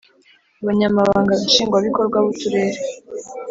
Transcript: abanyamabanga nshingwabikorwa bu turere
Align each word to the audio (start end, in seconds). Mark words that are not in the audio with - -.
abanyamabanga 0.61 1.31
nshingwabikorwa 1.47 2.17
bu 2.25 2.31
turere 2.39 2.79